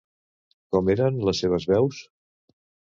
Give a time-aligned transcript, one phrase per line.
[0.77, 2.05] Com eren les seves veus?